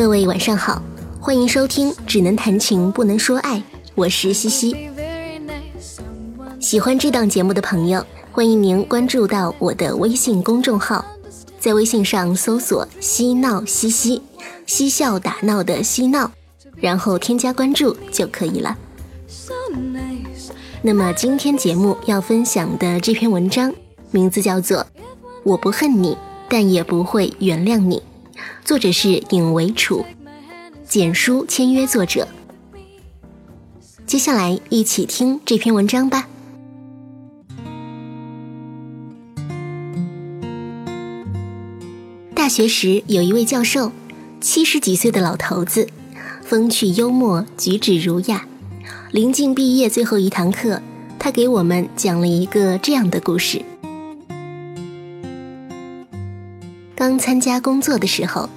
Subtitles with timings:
[0.00, 0.80] 各位晚上好，
[1.20, 3.58] 欢迎收听《只能谈情不能说爱》，
[3.94, 4.74] 我是西西。
[6.58, 8.02] 喜欢这档节目的朋友，
[8.32, 11.04] 欢迎您关注到我的微信公众号，
[11.58, 14.22] 在微信上搜索“嬉闹西西”，
[14.64, 16.32] 嬉笑打闹的嬉闹，
[16.76, 18.78] 然后添加关注就可以了。
[20.80, 23.70] 那么今天节目要分享的这篇文章，
[24.10, 24.78] 名字叫做
[25.42, 26.16] 《我不恨你，
[26.48, 27.98] 但也不会原谅你》。
[28.70, 30.06] 作者是尹维楚，
[30.86, 32.28] 简书签约作者。
[34.06, 36.28] 接下来一起听这篇文章吧。
[42.32, 43.90] 大学时有一位教授，
[44.40, 45.88] 七十几岁的老头子，
[46.44, 48.46] 风趣幽默，举止儒雅。
[49.10, 50.80] 临近毕业最后一堂课，
[51.18, 53.60] 他给我们讲了一个这样的故事。
[56.94, 58.48] 刚参加工作的时候，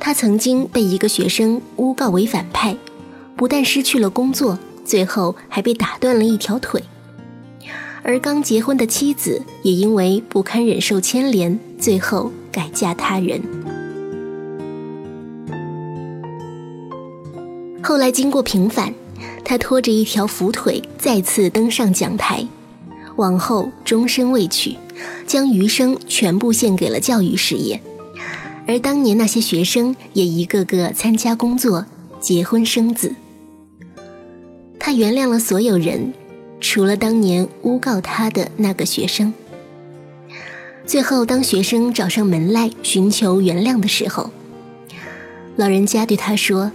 [0.00, 2.74] 他曾经被一个学生诬告为反派，
[3.36, 6.82] 不但失去了工作，最后还被打断了一条腿。
[8.02, 13.42] 而刚结婚的妻子也因为不堪忍受牵连，最后改嫁他人。
[17.82, 18.94] 后来经过平反，
[19.44, 22.46] 他拖着一条腐腿再次登上讲台，
[23.16, 24.76] 往后终身未娶。
[25.26, 27.80] 将余生全部献给了教育事业，
[28.70, 31.84] 而当年那些学生也一个个参加工作、
[32.20, 33.12] 结婚生子。
[34.78, 36.14] 他原谅了所有人，
[36.60, 39.34] 除了当年诬告他的那个学生。
[40.86, 44.30] 最后，当学生找上门来寻求原谅的时候，
[45.56, 46.70] 老人家对他说：“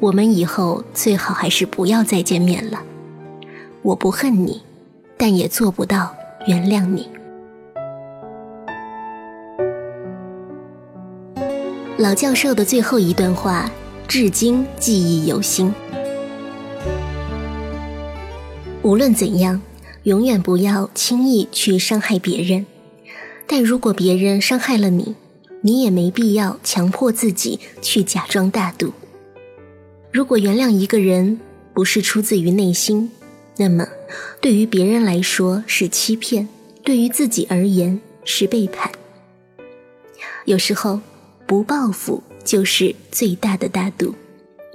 [0.00, 2.82] 我们以后最好还是不要再见面了。
[3.82, 4.60] 我不恨你，
[5.16, 6.12] 但也做不到。”
[6.48, 7.08] 原谅你，
[12.02, 13.70] 老教授的最后一段话，
[14.08, 15.72] 至今记忆犹新。
[18.82, 19.62] 无论怎样，
[20.02, 22.66] 永远不要轻易去伤害别人。
[23.46, 25.14] 但如果别人伤害了你，
[25.60, 28.92] 你也没必要强迫自己去假装大度。
[30.10, 31.38] 如果原谅一个人
[31.72, 33.12] 不是出自于内心，
[33.58, 33.86] 那么，
[34.40, 36.48] 对于别人来说是欺骗，
[36.82, 38.90] 对于自己而言是背叛。
[40.46, 40.98] 有时候，
[41.52, 44.14] 不报复就是最大的大度，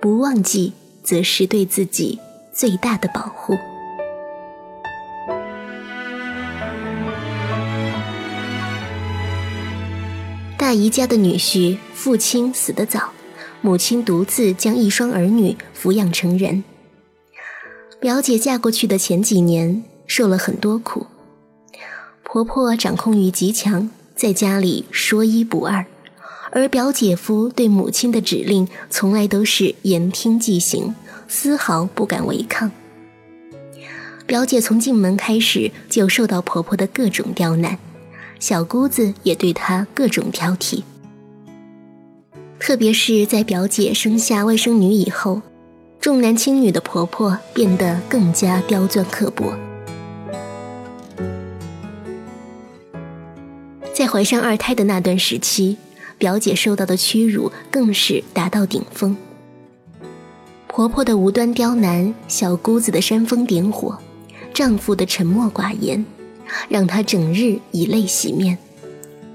[0.00, 0.72] 不忘记
[1.02, 2.16] 则是对自己
[2.52, 3.58] 最大的保护。
[10.56, 13.10] 大姨家的女婿父亲死得早，
[13.60, 16.62] 母亲独自将一双儿女抚养成人。
[17.98, 21.08] 表姐嫁过去的前几年受了很多苦，
[22.22, 25.84] 婆婆掌控欲极强，在家里说一不二，
[26.52, 30.94] 而表姐夫对母亲的指令从来都是言听计行，
[31.28, 32.70] 丝毫不敢违抗。
[34.26, 37.78] 表姐从进门开始就受到婆婆的各种刁难，
[38.38, 40.82] 小姑子也对她各种挑剔，
[42.58, 45.42] 特别是在表姐生下外甥女以后。
[46.00, 49.52] 重男轻女的婆婆变得更加刁钻刻薄，
[53.92, 55.76] 在怀上二胎的那段时期，
[56.20, 59.16] 表姐受到的屈辱更是达到顶峰。
[60.68, 63.98] 婆婆的无端刁难，小姑子的煽风点火，
[64.52, 66.04] 丈夫的沉默寡言，
[66.68, 68.58] 让她整日以泪洗面。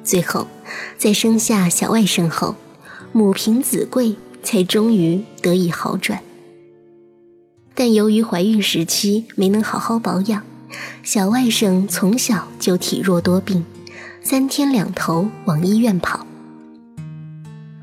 [0.04, 0.48] 最后，
[0.96, 2.56] 在生下小外甥后，
[3.12, 6.22] 母凭子贵，才终于得以好转。
[7.74, 10.44] 但由于怀孕时期没能好好保养，
[11.02, 13.66] 小外甥从小就体弱多病，
[14.22, 16.26] 三天两头往医院跑。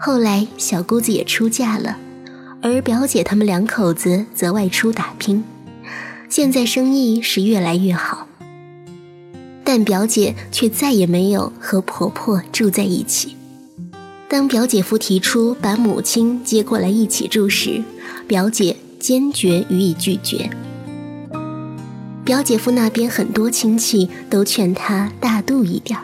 [0.05, 1.97] 后来小姑子也出嫁了，
[2.61, 5.45] 而表姐他们两口子则外出打拼，
[6.29, 8.27] 现在生意是越来越好。
[9.63, 13.37] 但表姐却再也没有和婆婆住在一起。
[14.29, 17.81] 当表姐夫提出把母亲接过来一起住时，
[18.27, 18.77] 表姐。
[18.99, 20.49] 坚决予以拒绝。
[22.25, 25.99] 表姐夫那边很多亲戚都劝她大度一点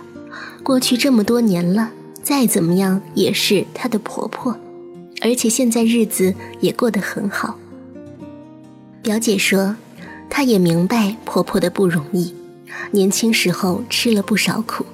[0.65, 1.93] 过去这么多年了，
[2.29, 4.55] 再怎么样也是她的婆婆，
[5.23, 7.59] 而且现在日子也过得很好。
[9.01, 9.75] 表姐说，
[10.29, 12.35] 她也明白婆婆的不容易，
[12.91, 14.85] 年轻时候吃了不少苦，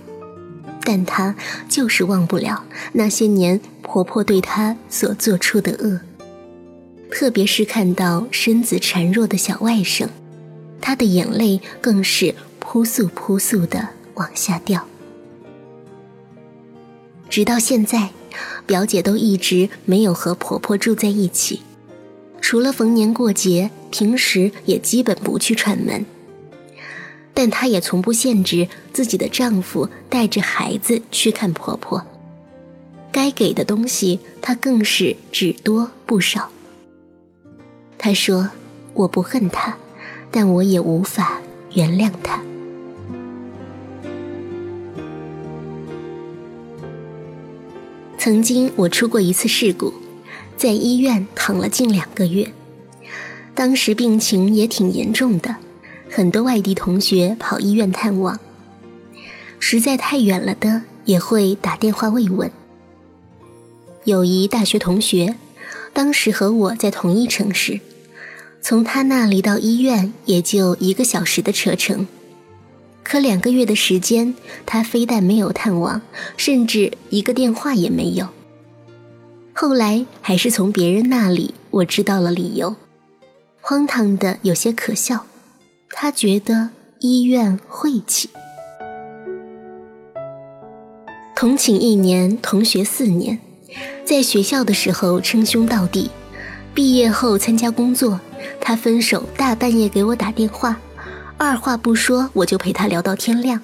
[0.85, 1.35] 但她
[1.69, 5.99] 就是忘不了那些年婆婆对她所做出的恶。
[7.11, 10.07] 特别是看到身子孱弱的小外甥，
[10.81, 14.87] 她的眼泪更是扑簌扑簌的往下掉。
[17.35, 18.11] 直到现在，
[18.65, 21.63] 表姐都一直没有和婆婆住在一起，
[22.41, 26.07] 除了逢年过节，平时也基本不去串门。
[27.35, 32.07] 但她也从不限制自己的丈夫带着孩子去看婆婆，
[33.11, 36.49] 该给的东西她更是只多不少。
[37.99, 38.49] 她说
[38.95, 39.77] ：“我不恨他，
[40.31, 41.41] 但我也无法
[41.73, 42.41] 原谅他。”
[48.25, 49.93] 曾经我出过一次事故，
[50.56, 52.50] 在医院躺了近两个月，
[53.55, 55.56] 当时病情也挺严重的，
[56.11, 58.41] 很多外地同学跑医院探望，
[59.59, 62.50] 实在太远了的也会打电话慰问。
[64.05, 65.35] 有一大学同学，
[65.93, 67.81] 当时和我在同一城市，
[68.62, 72.06] 从他那里到医院也就一个小时的车程。
[73.05, 74.35] 可两个月的时间，
[74.67, 76.01] 他非但没有探望，
[76.37, 78.27] 甚至一个电话也没有。
[79.53, 82.75] 后来还是从别人那里我知道了理由，
[83.61, 85.27] 荒唐的有些可笑。
[85.91, 88.31] 他觉得医院晦气。
[91.37, 93.39] 同寝一年，同学四年，
[94.05, 96.11] 在学校的时候称兄道弟，
[96.73, 98.19] 毕业后参加工作，
[98.61, 100.81] 他分手大半夜给我打电话。
[101.37, 103.61] 二话不说，我就陪他聊到天亮，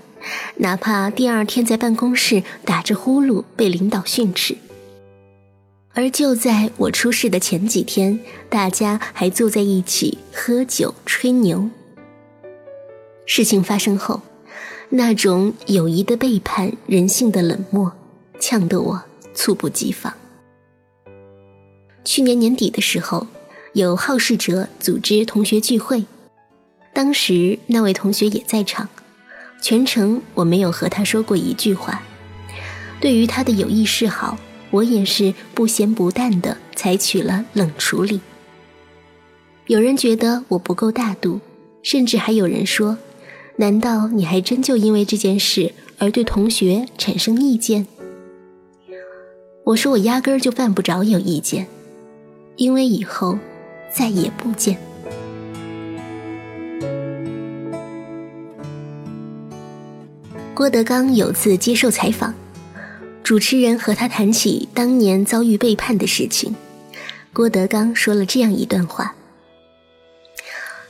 [0.57, 4.57] 哪怕第二天在办公室打着呼噜被领导训斥。
[5.95, 11.71] 而就在我出事的前几天，大家还坐在一起喝酒吹牛。
[13.25, 14.21] 事情发生后，
[14.91, 17.93] 那种友谊的背叛、人性的冷漠，
[18.39, 19.03] 呛得我
[19.33, 20.13] 猝不及防。
[22.05, 23.27] 去年年底的时候，
[23.73, 26.05] 有好事者组织同学聚会。
[27.01, 28.87] 当时那位同学也在场，
[29.63, 32.03] 全程我没有和他说过一句话。
[33.01, 34.37] 对于他的有意示好，
[34.71, 38.21] 我也是不咸不淡的采取了冷处理。
[39.67, 41.41] 有人觉得我不够大度，
[41.83, 42.99] 甚至还有人说
[43.57, 47.87] ：“难道你还真就因为这件事而对同学产生意见？”
[49.65, 51.67] 我说我压根儿就犯不着有意见，
[52.57, 53.39] 因为以后
[53.91, 54.77] 再也不见。
[60.61, 62.35] 郭德纲有次接受采访，
[63.25, 66.55] 主持人和他谈起当年遭遇背叛的事情，
[67.33, 69.15] 郭德纲说了这样一段话：“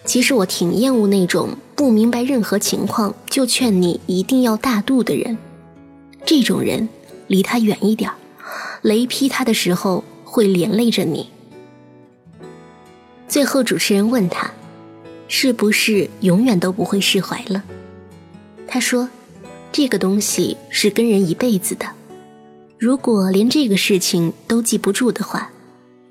[0.05, 5.39] 其实我挺厌恶那种不明白任何情况就劝你一定要大度的人，
[6.25, 6.89] 这种人
[7.29, 8.11] 离他远一点，
[8.83, 11.31] 雷劈他的时候会连累着你。”
[13.29, 14.51] 最后，主持人问他
[15.29, 17.63] ：“是不是永远都不会释怀了？”
[18.67, 19.09] 他说。
[19.73, 21.87] 这个东西是跟人一辈子的，
[22.77, 25.51] 如果连这个事情都记不住的话，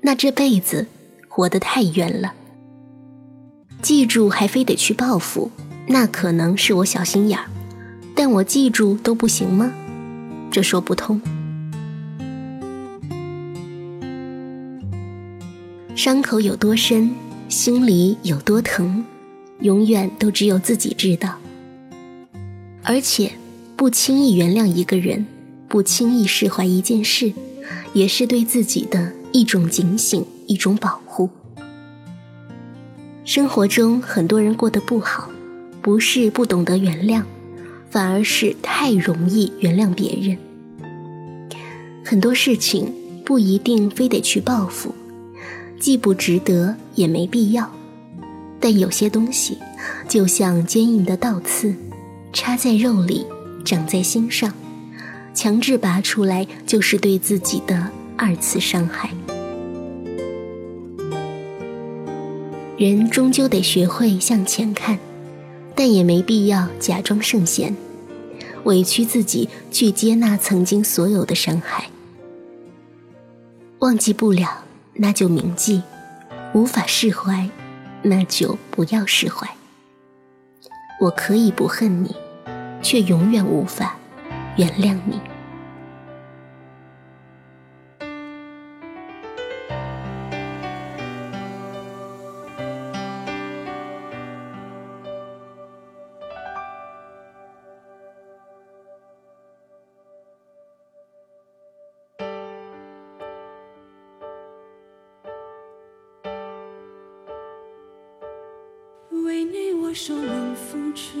[0.00, 0.86] 那这辈子
[1.28, 2.32] 活得太冤了。
[3.82, 5.50] 记住还非得去报复，
[5.86, 7.44] 那可能是我小心眼儿，
[8.14, 9.70] 但我记住都不行吗？
[10.50, 11.20] 这说不通。
[15.94, 17.10] 伤口有多深，
[17.50, 19.04] 心里有多疼，
[19.60, 21.36] 永远都只有自己知道，
[22.82, 23.30] 而且。
[23.80, 25.24] 不轻易原谅一个人，
[25.66, 27.32] 不轻易释怀一件事，
[27.94, 31.30] 也是对自己的一种警醒，一种保护。
[33.24, 35.30] 生活中很多人过得不好，
[35.80, 37.22] 不是不懂得原谅，
[37.88, 40.36] 反而是太容易原谅别人。
[42.04, 42.92] 很多事情
[43.24, 44.94] 不一定非得去报复，
[45.78, 47.66] 既不值得，也没必要。
[48.60, 49.56] 但有些东西，
[50.06, 51.74] 就像坚硬的倒刺，
[52.30, 53.24] 插在肉里。
[53.64, 54.52] 长在心上，
[55.34, 59.10] 强制拔出来就是对自己的二次伤害。
[62.76, 64.98] 人终究得学会向前看，
[65.74, 67.76] 但也没必要假装圣贤，
[68.64, 71.90] 委屈自己去接纳曾经所有的伤害。
[73.80, 74.64] 忘记不了，
[74.94, 75.82] 那就铭记；
[76.54, 77.48] 无法释怀，
[78.02, 79.46] 那就不要释怀。
[81.00, 82.14] 我可以不恨你。
[82.82, 83.96] 却永远无法
[84.56, 85.20] 原谅你。
[109.24, 111.20] 为你，我受冷风吹。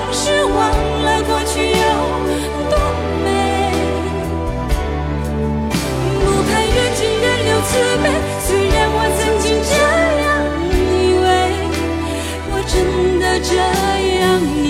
[13.51, 13.57] 这
[14.19, 14.60] 样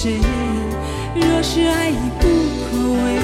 [0.00, 0.14] 谁？
[1.16, 2.28] 若是爱已不
[2.62, 3.18] 可为，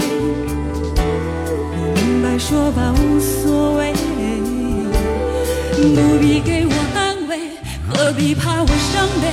[1.94, 3.92] 你明白说吧，无所谓，
[5.94, 7.38] 不必给我安慰，
[7.86, 9.30] 何必怕我伤悲？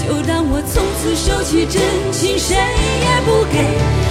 [0.00, 1.76] 就当我从此收起真
[2.10, 3.60] 情，谁也不给。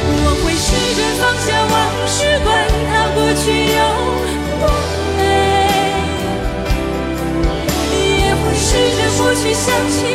[0.06, 1.74] 我会试着放下往
[2.06, 2.48] 事，管
[2.92, 3.82] 它过去有
[4.62, 4.70] 多
[5.18, 5.20] 美，
[8.22, 10.14] 也会试着不去想起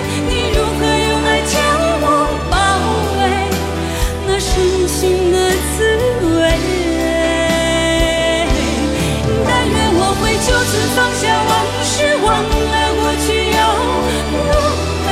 [10.64, 11.52] 此放下往
[11.82, 11.92] 事，
[12.24, 13.58] 忘了过去有
[14.30, 14.50] 多
[15.06, 15.08] 美。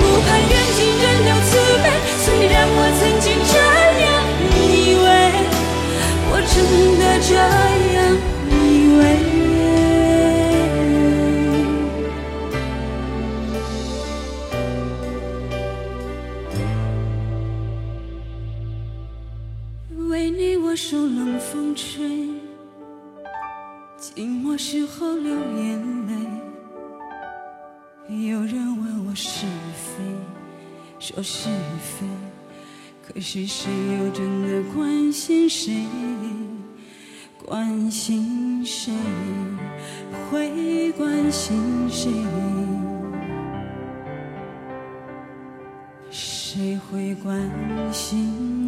[0.00, 1.50] 不盼缘尽人留慈
[1.82, 1.86] 悲，
[2.24, 3.54] 虽然我曾经这
[4.02, 4.08] 样
[4.56, 4.58] 以
[5.00, 5.06] 为，
[6.30, 6.54] 我真
[6.98, 7.30] 的这
[7.94, 7.98] 样
[8.50, 8.52] 以
[8.98, 9.00] 为。
[20.08, 21.86] 为你我受冷风吹，
[24.20, 26.12] 寂寞时候流眼泪。
[28.28, 30.04] 有人问我是非，
[30.98, 31.48] 说是
[31.80, 32.06] 非，
[33.02, 35.86] 可是谁又真的关心谁？
[37.46, 38.92] 关心谁？
[40.30, 42.10] 会关心谁？
[46.10, 47.40] 谁会关
[47.90, 48.59] 心